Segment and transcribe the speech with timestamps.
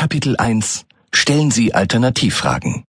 [0.00, 2.84] Kapitel 1 Stellen Sie Alternativfragen.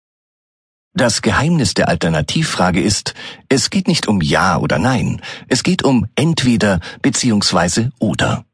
[0.93, 3.15] Das Geheimnis der Alternativfrage ist,
[3.49, 7.89] es geht nicht um Ja oder Nein, es geht um entweder bzw.
[7.99, 8.45] oder.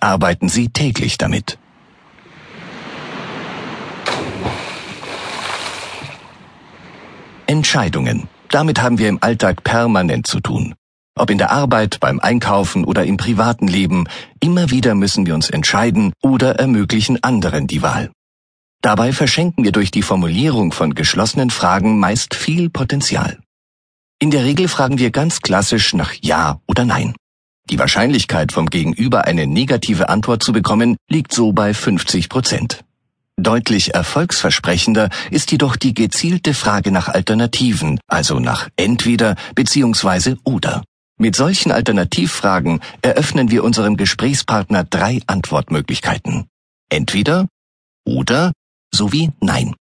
[0.00, 1.58] Arbeiten Sie täglich damit.
[7.46, 8.30] Entscheidungen.
[8.48, 10.74] Damit haben wir im Alltag permanent zu tun.
[11.18, 14.06] Ob in der Arbeit, beim Einkaufen oder im privaten Leben,
[14.38, 18.10] immer wieder müssen wir uns entscheiden oder ermöglichen anderen die Wahl.
[18.82, 23.38] Dabei verschenken wir durch die Formulierung von geschlossenen Fragen meist viel Potenzial.
[24.18, 27.14] In der Regel fragen wir ganz klassisch nach Ja oder Nein.
[27.70, 32.84] Die Wahrscheinlichkeit vom Gegenüber eine negative Antwort zu bekommen liegt so bei 50 Prozent.
[33.38, 40.36] Deutlich erfolgsversprechender ist jedoch die gezielte Frage nach Alternativen, also nach entweder bzw.
[40.44, 40.82] oder.
[41.18, 46.46] Mit solchen Alternativfragen eröffnen wir unserem Gesprächspartner drei Antwortmöglichkeiten.
[46.90, 47.48] Entweder
[48.06, 48.52] oder
[48.94, 49.74] sowie Nein.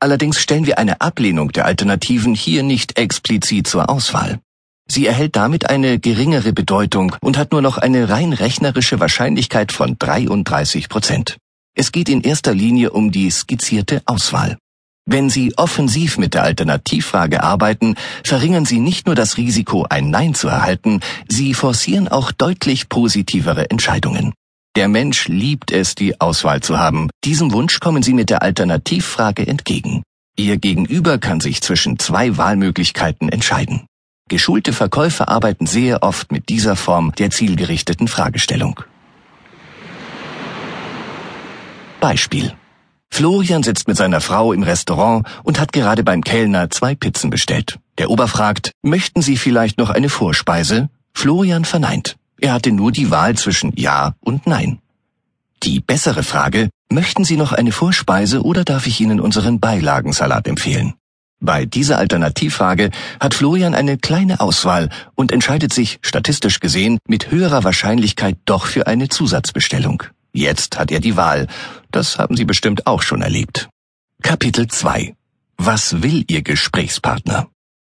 [0.00, 4.40] Allerdings stellen wir eine Ablehnung der Alternativen hier nicht explizit zur Auswahl.
[4.88, 9.96] Sie erhält damit eine geringere Bedeutung und hat nur noch eine rein rechnerische Wahrscheinlichkeit von
[9.96, 11.38] 33 Prozent.
[11.76, 14.58] Es geht in erster Linie um die skizzierte Auswahl.
[15.04, 20.34] Wenn Sie offensiv mit der Alternativfrage arbeiten, verringern Sie nicht nur das Risiko, ein Nein
[20.34, 24.32] zu erhalten, Sie forcieren auch deutlich positivere Entscheidungen.
[24.76, 27.10] Der Mensch liebt es, die Auswahl zu haben.
[27.24, 30.02] Diesem Wunsch kommen Sie mit der Alternativfrage entgegen.
[30.36, 33.86] Ihr Gegenüber kann sich zwischen zwei Wahlmöglichkeiten entscheiden.
[34.28, 38.80] Geschulte Verkäufer arbeiten sehr oft mit dieser Form der zielgerichteten Fragestellung.
[42.00, 42.54] Beispiel.
[43.12, 47.78] Florian sitzt mit seiner Frau im Restaurant und hat gerade beim Kellner zwei Pizzen bestellt.
[47.98, 50.88] Der Ober fragt, möchten Sie vielleicht noch eine Vorspeise?
[51.12, 52.16] Florian verneint.
[52.40, 54.78] Er hatte nur die Wahl zwischen Ja und Nein.
[55.62, 60.94] Die bessere Frage, möchten Sie noch eine Vorspeise oder darf ich Ihnen unseren Beilagensalat empfehlen?
[61.38, 67.62] Bei dieser Alternativfrage hat Florian eine kleine Auswahl und entscheidet sich, statistisch gesehen, mit höherer
[67.62, 70.02] Wahrscheinlichkeit doch für eine Zusatzbestellung.
[70.32, 71.46] Jetzt hat er die Wahl.
[71.90, 73.68] Das haben Sie bestimmt auch schon erlebt.
[74.22, 75.14] Kapitel 2
[75.58, 77.48] Was will Ihr Gesprächspartner?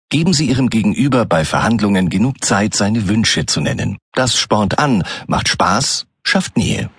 [0.09, 3.97] Geben Sie Ihrem Gegenüber bei Verhandlungen genug Zeit, seine Wünsche zu nennen.
[4.13, 6.89] Das spornt an, macht Spaß, schafft Nähe.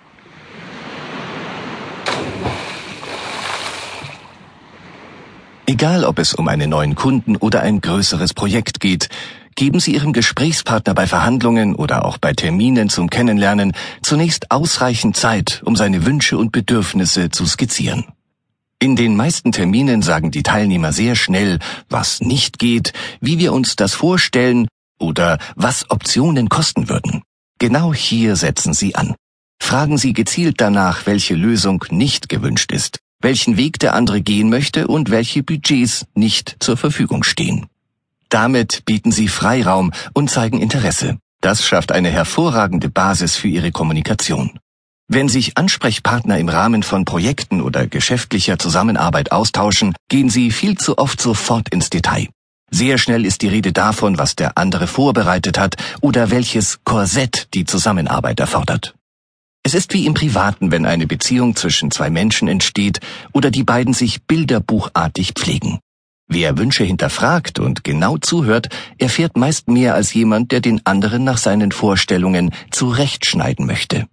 [5.67, 9.09] Egal, ob es um einen neuen Kunden oder ein größeres Projekt geht,
[9.55, 15.63] geben Sie Ihrem Gesprächspartner bei Verhandlungen oder auch bei Terminen zum Kennenlernen zunächst ausreichend Zeit,
[15.65, 18.05] um seine Wünsche und Bedürfnisse zu skizzieren.
[18.79, 21.59] In den meisten Terminen sagen die Teilnehmer sehr schnell,
[21.89, 22.93] was nicht geht,
[23.23, 27.23] wie wir uns das vorstellen oder was Optionen kosten würden.
[27.59, 29.15] Genau hier setzen Sie an.
[29.63, 34.87] Fragen Sie gezielt danach, welche Lösung nicht gewünscht ist, welchen Weg der andere gehen möchte
[34.87, 37.67] und welche Budgets nicht zur Verfügung stehen.
[38.29, 41.19] Damit bieten sie Freiraum und zeigen Interesse.
[41.41, 44.59] Das schafft eine hervorragende Basis für ihre Kommunikation.
[45.09, 50.97] Wenn sich Ansprechpartner im Rahmen von Projekten oder geschäftlicher Zusammenarbeit austauschen, gehen sie viel zu
[50.97, 52.29] oft sofort ins Detail.
[52.71, 57.67] Sehr schnell ist die Rede davon, was der andere vorbereitet hat oder welches Korsett die
[57.67, 58.95] Zusammenarbeit erfordert.
[59.67, 63.01] Es ist wie im Privaten, wenn eine Beziehung zwischen zwei Menschen entsteht
[63.33, 65.79] oder die beiden sich bilderbuchartig pflegen.
[66.29, 71.39] Wer Wünsche hinterfragt und genau zuhört, erfährt meist mehr als jemand, der den anderen nach
[71.39, 74.07] seinen Vorstellungen zurechtschneiden möchte.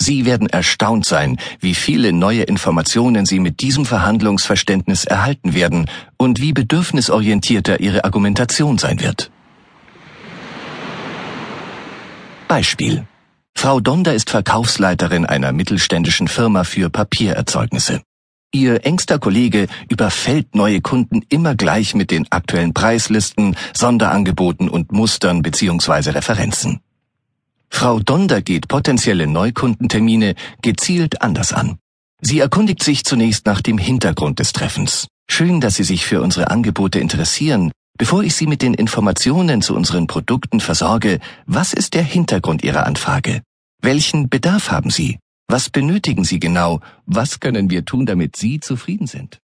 [0.00, 5.84] Sie werden erstaunt sein, wie viele neue Informationen Sie mit diesem Verhandlungsverständnis erhalten werden
[6.16, 9.30] und wie bedürfnisorientierter Ihre Argumentation sein wird.
[12.48, 13.06] Beispiel.
[13.56, 18.02] Frau Donder ist Verkaufsleiterin einer mittelständischen Firma für Papiererzeugnisse.
[18.52, 25.42] Ihr engster Kollege überfällt neue Kunden immer gleich mit den aktuellen Preislisten, Sonderangeboten und Mustern
[25.42, 26.10] bzw.
[26.10, 26.80] Referenzen.
[27.68, 31.78] Frau Donder geht potenzielle Neukundentermine gezielt anders an.
[32.20, 35.08] Sie erkundigt sich zunächst nach dem Hintergrund des Treffens.
[35.28, 37.72] Schön, dass Sie sich für unsere Angebote interessieren.
[37.96, 42.86] Bevor ich Sie mit den Informationen zu unseren Produkten versorge, was ist der Hintergrund Ihrer
[42.86, 43.42] Anfrage?
[43.82, 45.20] Welchen Bedarf haben Sie?
[45.46, 46.80] Was benötigen Sie genau?
[47.06, 49.38] Was können wir tun, damit Sie zufrieden sind?